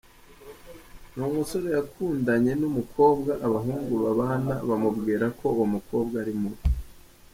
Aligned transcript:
Ni 1.15 1.23
umusore 1.29 1.67
yakundanye 1.77 2.51
n’ 2.59 2.63
umukobwa 2.69 3.31
abahungu 3.45 3.93
babana 4.03 4.53
bamubwira 4.69 5.25
ko 5.39 5.45
uwo 5.55 5.65
mukobwa 5.73 6.15
ari 6.23 6.33
mubi. 6.41 6.63